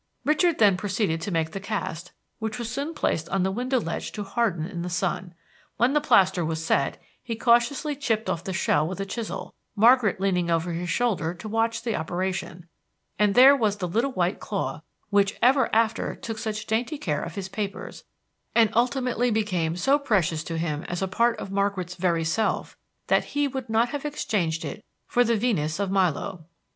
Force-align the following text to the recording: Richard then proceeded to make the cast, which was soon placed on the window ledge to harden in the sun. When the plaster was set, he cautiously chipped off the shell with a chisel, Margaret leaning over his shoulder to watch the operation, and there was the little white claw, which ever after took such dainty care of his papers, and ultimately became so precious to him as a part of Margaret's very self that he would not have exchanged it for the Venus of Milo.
Richard 0.25 0.57
then 0.57 0.77
proceeded 0.77 1.21
to 1.21 1.29
make 1.31 1.51
the 1.51 1.59
cast, 1.59 2.11
which 2.39 2.57
was 2.57 2.71
soon 2.71 2.95
placed 2.95 3.29
on 3.29 3.43
the 3.43 3.51
window 3.51 3.79
ledge 3.79 4.11
to 4.13 4.23
harden 4.23 4.65
in 4.65 4.81
the 4.81 4.89
sun. 4.89 5.35
When 5.77 5.93
the 5.93 6.01
plaster 6.01 6.43
was 6.43 6.65
set, 6.65 6.99
he 7.21 7.35
cautiously 7.35 7.95
chipped 7.95 8.27
off 8.27 8.43
the 8.43 8.51
shell 8.51 8.87
with 8.87 8.99
a 8.99 9.05
chisel, 9.05 9.53
Margaret 9.75 10.19
leaning 10.19 10.49
over 10.49 10.73
his 10.73 10.89
shoulder 10.89 11.35
to 11.35 11.47
watch 11.47 11.83
the 11.83 11.95
operation, 11.95 12.67
and 13.19 13.35
there 13.35 13.55
was 13.55 13.75
the 13.77 13.87
little 13.87 14.11
white 14.13 14.39
claw, 14.39 14.81
which 15.11 15.37
ever 15.39 15.69
after 15.71 16.15
took 16.15 16.39
such 16.39 16.65
dainty 16.65 16.97
care 16.97 17.21
of 17.21 17.35
his 17.35 17.47
papers, 17.47 18.03
and 18.55 18.71
ultimately 18.73 19.29
became 19.29 19.75
so 19.75 19.99
precious 19.99 20.43
to 20.45 20.57
him 20.57 20.81
as 20.85 21.03
a 21.03 21.07
part 21.07 21.37
of 21.37 21.51
Margaret's 21.51 21.93
very 21.93 22.23
self 22.23 22.75
that 23.05 23.37
he 23.37 23.47
would 23.47 23.69
not 23.69 23.89
have 23.89 24.03
exchanged 24.03 24.65
it 24.65 24.83
for 25.05 25.23
the 25.23 25.37
Venus 25.37 25.79
of 25.79 25.91
Milo. 25.91 26.45